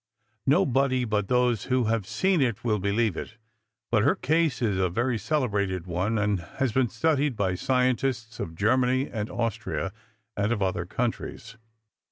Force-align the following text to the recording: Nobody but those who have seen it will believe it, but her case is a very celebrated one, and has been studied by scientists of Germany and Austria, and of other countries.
Nobody 0.47 1.05
but 1.05 1.27
those 1.27 1.65
who 1.65 1.83
have 1.83 2.07
seen 2.07 2.41
it 2.41 2.63
will 2.63 2.79
believe 2.79 3.15
it, 3.15 3.37
but 3.91 4.01
her 4.01 4.15
case 4.15 4.59
is 4.59 4.79
a 4.79 4.89
very 4.89 5.19
celebrated 5.19 5.85
one, 5.85 6.17
and 6.17 6.39
has 6.57 6.71
been 6.71 6.89
studied 6.89 7.35
by 7.35 7.53
scientists 7.53 8.39
of 8.39 8.55
Germany 8.55 9.07
and 9.11 9.29
Austria, 9.29 9.93
and 10.35 10.51
of 10.51 10.59
other 10.59 10.87
countries. 10.87 11.55